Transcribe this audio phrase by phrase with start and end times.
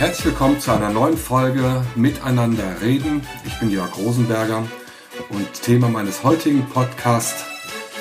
[0.00, 3.20] Herzlich willkommen zu einer neuen Folge Miteinander reden.
[3.44, 4.66] Ich bin Jörg Rosenberger
[5.28, 7.44] und Thema meines heutigen Podcasts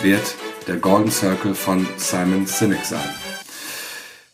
[0.02, 0.34] wird
[0.66, 3.10] der Golden Circle von Simon Sinek sein.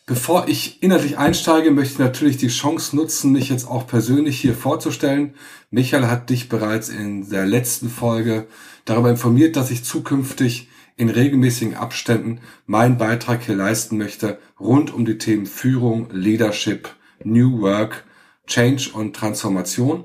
[0.06, 4.54] Bevor ich inhaltlich einsteige, möchte ich natürlich die Chance nutzen, mich jetzt auch persönlich hier
[4.54, 5.34] vorzustellen.
[5.72, 8.46] Michael hat dich bereits in der letzten Folge
[8.84, 15.04] darüber informiert, dass ich zukünftig in regelmäßigen Abständen meinen Beitrag hier leisten möchte rund um
[15.04, 16.90] die Themen Führung, Leadership,
[17.24, 18.04] New Work,
[18.46, 20.04] Change und Transformation.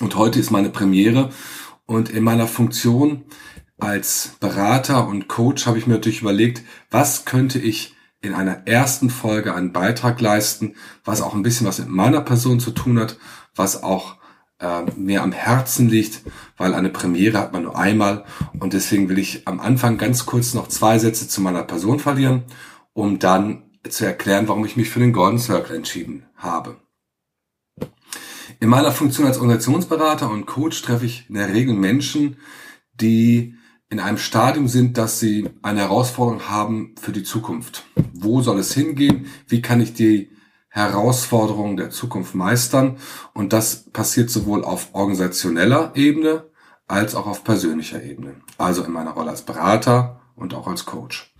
[0.00, 1.30] Und heute ist meine Premiere
[1.86, 3.24] und in meiner Funktion
[3.78, 9.10] als Berater und Coach habe ich mir natürlich überlegt, was könnte ich in einer ersten
[9.10, 10.74] Folge einen Beitrag leisten,
[11.04, 13.16] was auch ein bisschen was mit meiner Person zu tun hat,
[13.54, 14.16] was auch
[14.58, 16.22] äh, mir am Herzen liegt,
[16.56, 18.24] weil eine Premiere hat man nur einmal
[18.58, 22.42] und deswegen will ich am Anfang ganz kurz noch zwei Sätze zu meiner Person verlieren,
[22.92, 26.76] um dann zu erklären, warum ich mich für den Golden Circle entschieden habe.
[28.60, 32.38] In meiner Funktion als Organisationsberater und Coach treffe ich in der Regel Menschen,
[32.94, 33.54] die
[33.90, 37.84] in einem Stadium sind, dass sie eine Herausforderung haben für die Zukunft.
[38.12, 39.26] Wo soll es hingehen?
[39.46, 40.30] Wie kann ich die
[40.68, 42.98] Herausforderungen der Zukunft meistern?
[43.32, 46.50] Und das passiert sowohl auf organisationeller Ebene
[46.86, 48.34] als auch auf persönlicher Ebene.
[48.58, 51.34] Also in meiner Rolle als Berater und auch als Coach.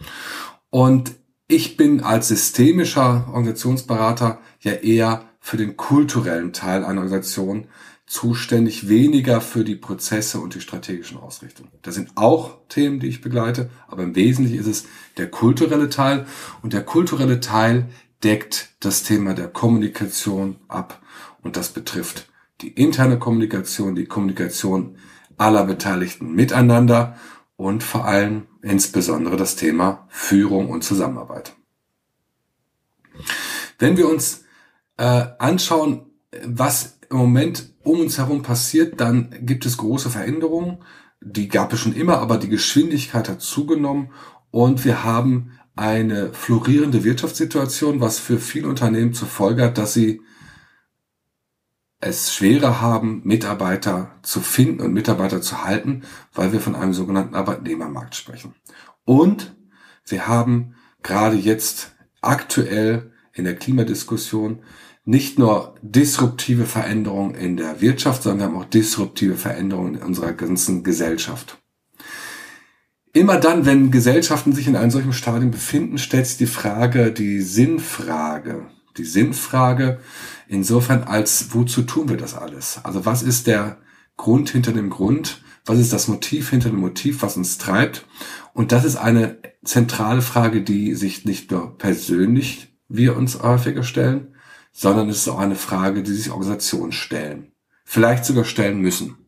[0.70, 1.16] Und
[1.48, 7.68] ich bin als systemischer Organisationsberater ja eher für den kulturellen Teil einer Organisation
[8.06, 11.70] zuständig, weniger für die Prozesse und die strategischen Ausrichtungen.
[11.82, 14.84] Das sind auch Themen, die ich begleite, aber im Wesentlichen ist es
[15.16, 16.26] der kulturelle Teil
[16.62, 17.88] und der kulturelle Teil
[18.22, 21.00] deckt das Thema der Kommunikation ab
[21.42, 22.28] und das betrifft
[22.60, 24.96] die interne Kommunikation, die Kommunikation
[25.36, 27.16] aller Beteiligten miteinander
[27.58, 31.54] und vor allem insbesondere das Thema Führung und Zusammenarbeit.
[33.80, 34.44] Wenn wir uns
[34.96, 36.06] äh, anschauen,
[36.44, 40.78] was im Moment um uns herum passiert, dann gibt es große Veränderungen.
[41.20, 44.12] Die gab es schon immer, aber die Geschwindigkeit hat zugenommen
[44.52, 50.20] und wir haben eine florierende Wirtschaftssituation, was für viele Unternehmen zur Folge hat, dass sie
[52.00, 57.34] es schwerer haben, Mitarbeiter zu finden und Mitarbeiter zu halten, weil wir von einem sogenannten
[57.34, 58.54] Arbeitnehmermarkt sprechen.
[59.04, 59.56] Und
[60.06, 64.60] wir haben gerade jetzt aktuell in der Klimadiskussion
[65.04, 70.32] nicht nur disruptive Veränderungen in der Wirtschaft, sondern wir haben auch disruptive Veränderungen in unserer
[70.32, 71.58] ganzen Gesellschaft.
[73.14, 77.40] Immer dann, wenn Gesellschaften sich in einem solchen Stadium befinden, stellt sich die Frage, die
[77.40, 78.66] Sinnfrage.
[78.98, 80.00] Die Sinnfrage,
[80.48, 82.80] Insofern als, wozu tun wir das alles?
[82.82, 83.78] Also was ist der
[84.16, 85.42] Grund hinter dem Grund?
[85.66, 88.06] Was ist das Motiv hinter dem Motiv, was uns treibt?
[88.54, 94.34] Und das ist eine zentrale Frage, die sich nicht nur persönlich wir uns häufiger stellen,
[94.72, 97.52] sondern es ist auch eine Frage, die sich Organisationen stellen.
[97.84, 99.18] Vielleicht sogar stellen müssen.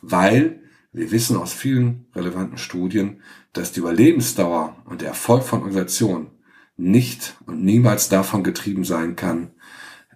[0.00, 3.20] Weil wir wissen aus vielen relevanten Studien,
[3.52, 6.30] dass die Überlebensdauer und der Erfolg von Organisationen
[6.76, 9.53] nicht und niemals davon getrieben sein kann,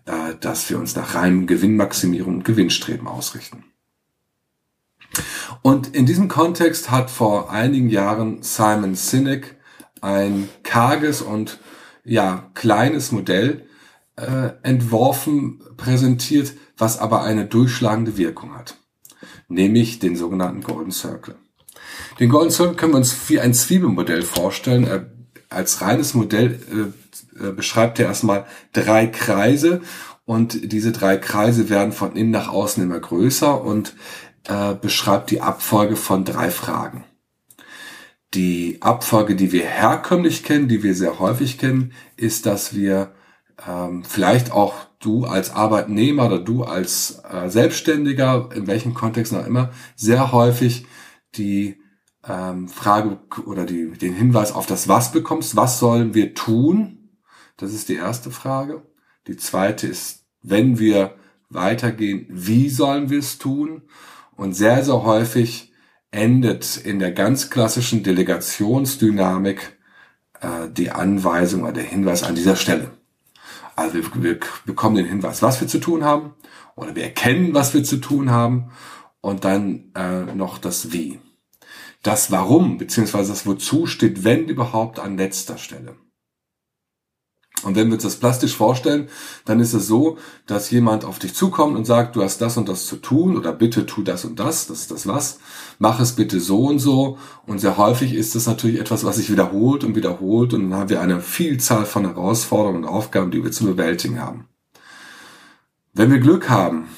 [0.08, 3.64] äh, dass wir uns nach reinem Gewinnmaximierung und Gewinnstreben ausrichten.
[5.62, 9.56] Und in diesem Kontext hat vor einigen Jahren Simon Sinek
[10.00, 11.58] ein karges und
[12.04, 13.66] ja kleines Modell
[14.16, 18.76] äh, entworfen, präsentiert, was aber eine durchschlagende Wirkung hat,
[19.48, 21.36] nämlich den sogenannten Golden Circle.
[22.18, 24.86] Den Golden Circle können wir uns wie ein Zwiebelmodell vorstellen.
[24.86, 25.06] Äh,
[25.48, 29.80] als reines Modell äh, äh, beschreibt er erstmal drei Kreise
[30.24, 33.94] und diese drei Kreise werden von innen nach außen immer größer und
[34.48, 37.04] äh, beschreibt die Abfolge von drei Fragen.
[38.34, 43.14] Die Abfolge, die wir herkömmlich kennen, die wir sehr häufig kennen, ist, dass wir
[43.66, 49.46] ähm, vielleicht auch du als Arbeitnehmer oder du als äh, Selbstständiger, in welchem Kontext auch
[49.46, 50.86] immer, sehr häufig
[51.36, 51.77] die
[52.28, 55.56] ähm, Frage oder die, den Hinweis auf das Was bekommst.
[55.56, 57.10] Was sollen wir tun?
[57.56, 58.82] Das ist die erste Frage.
[59.26, 61.14] Die zweite ist, wenn wir
[61.48, 63.82] weitergehen, wie sollen wir es tun?
[64.36, 65.72] Und sehr, sehr häufig
[66.10, 69.78] endet in der ganz klassischen Delegationsdynamik
[70.40, 72.90] äh, die Anweisung oder der Hinweis an dieser Stelle.
[73.76, 76.34] Also wir, wir bekommen den Hinweis, was wir zu tun haben,
[76.76, 78.70] oder wir erkennen, was wir zu tun haben,
[79.20, 81.18] und dann äh, noch das Wie.
[82.02, 85.96] Das Warum beziehungsweise das Wozu steht, wenn überhaupt, an letzter Stelle.
[87.64, 89.08] Und wenn wir uns das plastisch vorstellen,
[89.44, 90.16] dann ist es so,
[90.46, 93.52] dass jemand auf dich zukommt und sagt, du hast das und das zu tun oder
[93.52, 95.40] bitte tu das und das, das ist das was,
[95.78, 97.18] mach es bitte so und so.
[97.46, 100.88] Und sehr häufig ist das natürlich etwas, was sich wiederholt und wiederholt und dann haben
[100.88, 104.48] wir eine Vielzahl von Herausforderungen und Aufgaben, die wir zu bewältigen haben.
[105.94, 106.88] Wenn wir Glück haben,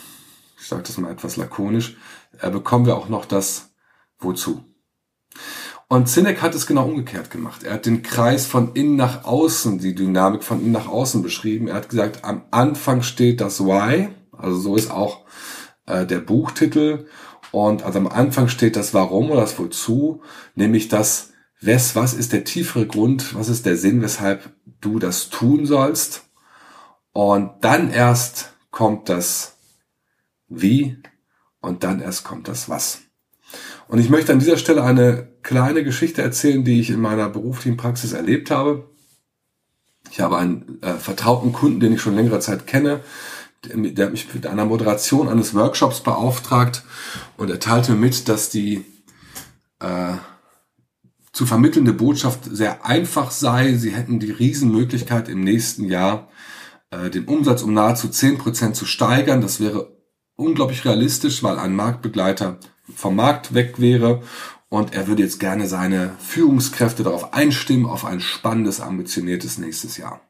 [0.61, 1.97] ich sage das mal etwas lakonisch,
[2.39, 3.71] äh, bekommen wir auch noch das
[4.19, 4.63] Wozu.
[5.93, 7.65] Und Sinek hat es genau umgekehrt gemacht.
[7.65, 11.67] Er hat den Kreis von innen nach außen, die Dynamik von innen nach außen beschrieben.
[11.67, 15.25] Er hat gesagt, am Anfang steht das Why, also so ist auch
[15.87, 17.09] äh, der Buchtitel.
[17.51, 20.23] Und also am Anfang steht das Warum oder das Wozu,
[20.55, 25.29] nämlich das, was, was ist der tiefere Grund, was ist der Sinn, weshalb du das
[25.29, 26.23] tun sollst.
[27.11, 29.57] Und dann erst kommt das
[30.47, 31.03] Wie
[31.59, 33.10] und dann erst kommt das Was.
[33.91, 37.77] Und ich möchte an dieser Stelle eine kleine Geschichte erzählen, die ich in meiner beruflichen
[37.77, 38.89] Praxis erlebt habe.
[40.13, 43.01] Ich habe einen äh, vertrauten Kunden, den ich schon längere Zeit kenne,
[43.65, 46.85] der, der mich mit einer Moderation eines Workshops beauftragt
[47.37, 48.85] und er teilte mir mit, dass die
[49.81, 50.15] äh,
[51.33, 53.75] zu vermittelnde Botschaft sehr einfach sei.
[53.75, 56.29] Sie hätten die Riesenmöglichkeit im nächsten Jahr
[56.91, 59.41] äh, den Umsatz um nahezu zehn Prozent zu steigern.
[59.41, 59.97] Das wäre
[60.37, 62.61] unglaublich realistisch, weil ein Marktbegleiter
[62.95, 64.23] vom Markt weg wäre
[64.69, 70.21] und er würde jetzt gerne seine Führungskräfte darauf einstimmen, auf ein spannendes, ambitioniertes nächstes Jahr.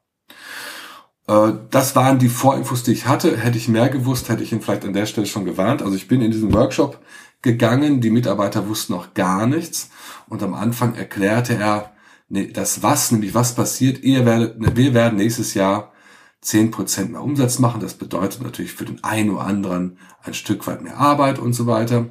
[1.27, 3.37] Äh, das waren die Vorinfos, die ich hatte.
[3.37, 5.83] Hätte ich mehr gewusst, hätte ich ihn vielleicht an der Stelle schon gewarnt.
[5.83, 6.99] Also ich bin in diesen Workshop
[7.43, 9.91] gegangen, die Mitarbeiter wussten noch gar nichts
[10.29, 11.93] und am Anfang erklärte er
[12.29, 14.03] das was, nämlich was passiert.
[14.03, 15.93] Ihr werdet, wir werden nächstes Jahr
[16.41, 17.81] zehn Prozent mehr Umsatz machen.
[17.81, 21.67] Das bedeutet natürlich für den einen oder anderen ein Stück weit mehr Arbeit und so
[21.67, 22.11] weiter.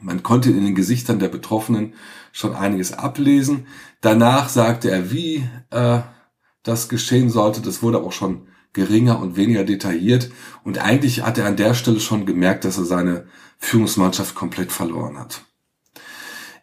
[0.00, 1.94] Man konnte in den Gesichtern der Betroffenen
[2.32, 3.66] schon einiges ablesen.
[4.00, 6.00] Danach sagte er, wie äh,
[6.62, 7.60] das geschehen sollte.
[7.60, 10.30] Das wurde auch schon geringer und weniger detailliert.
[10.64, 13.26] Und eigentlich hat er an der Stelle schon gemerkt, dass er seine
[13.58, 15.42] Führungsmannschaft komplett verloren hat.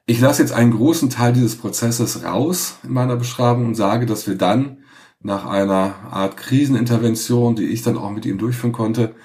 [0.06, 4.28] Ich lasse jetzt einen großen Teil dieses Prozesses raus in meiner Beschreibung und sage, dass
[4.28, 4.84] wir dann
[5.20, 9.16] nach einer Art Krisenintervention, die ich dann auch mit ihm durchführen konnte,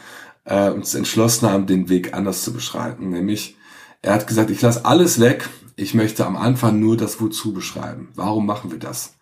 [0.44, 3.10] äh, uns entschlossen haben, den Weg anders zu beschreiten.
[3.10, 3.58] Nämlich,
[4.02, 5.48] er hat gesagt, ich lasse alles weg.
[5.76, 8.10] Ich möchte am Anfang nur das Wozu beschreiben.
[8.14, 9.14] Warum machen wir das?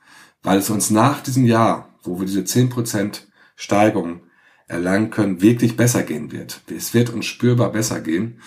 [0.42, 3.22] Weil es uns nach diesem Jahr, wo wir diese 10%
[3.56, 4.22] Steigerung
[4.66, 6.60] erlangen können, wirklich besser gehen wird.
[6.70, 8.40] Es wird uns spürbar besser gehen.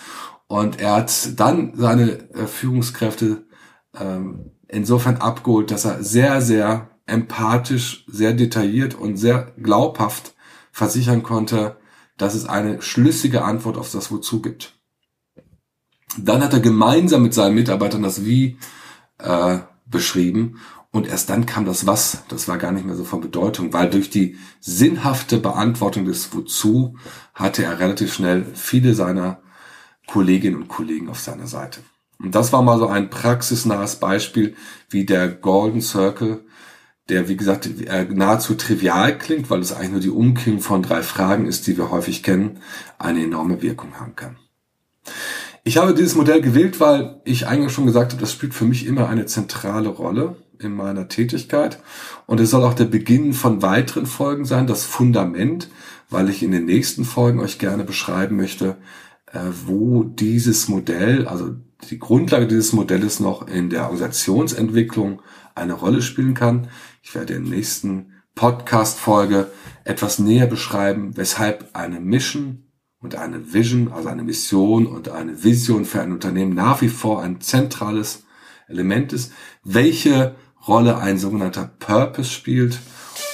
[0.46, 3.46] Und er hat dann seine äh, Führungskräfte
[3.98, 10.34] ähm, insofern abgeholt, dass er sehr, sehr empathisch, sehr detailliert und sehr glaubhaft
[10.70, 11.78] versichern konnte,
[12.16, 14.81] dass es eine schlüssige Antwort auf das Wozu gibt.
[16.18, 18.58] Dann hat er gemeinsam mit seinen Mitarbeitern das Wie
[19.18, 20.58] äh, beschrieben
[20.90, 22.24] und erst dann kam das Was.
[22.28, 26.96] Das war gar nicht mehr so von Bedeutung, weil durch die sinnhafte Beantwortung des Wozu
[27.34, 29.40] hatte er relativ schnell viele seiner
[30.06, 31.80] Kolleginnen und Kollegen auf seiner Seite.
[32.18, 34.54] Und das war mal so ein praxisnahes Beispiel,
[34.90, 36.44] wie der Golden Circle,
[37.08, 37.68] der wie gesagt
[38.10, 41.90] nahezu trivial klingt, weil es eigentlich nur die Umkehrung von drei Fragen ist, die wir
[41.90, 42.60] häufig kennen,
[42.98, 44.36] eine enorme Wirkung haben kann.
[45.64, 48.84] Ich habe dieses Modell gewählt, weil ich eigentlich schon gesagt habe, das spielt für mich
[48.84, 51.78] immer eine zentrale Rolle in meiner Tätigkeit.
[52.26, 55.68] Und es soll auch der Beginn von weiteren Folgen sein, das Fundament,
[56.10, 58.76] weil ich in den nächsten Folgen euch gerne beschreiben möchte,
[59.32, 61.54] äh, wo dieses Modell, also
[61.90, 65.22] die Grundlage dieses Modells noch in der Organisationsentwicklung
[65.54, 66.68] eine Rolle spielen kann.
[67.02, 69.50] Ich werde in der nächsten Podcast-Folge
[69.84, 72.64] etwas näher beschreiben, weshalb eine Mission
[73.02, 77.22] und eine Vision, also eine Mission und eine Vision für ein Unternehmen nach wie vor
[77.22, 78.24] ein zentrales
[78.68, 79.32] Element ist,
[79.64, 80.34] welche
[80.66, 82.78] Rolle ein sogenannter Purpose spielt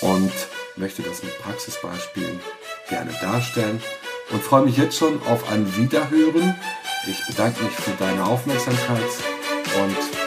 [0.00, 0.32] und
[0.76, 2.40] möchte das mit Praxisbeispielen
[2.88, 3.80] gerne darstellen
[4.30, 6.54] und freue mich jetzt schon auf ein Wiederhören.
[7.06, 9.02] Ich bedanke mich für deine Aufmerksamkeit
[9.82, 10.17] und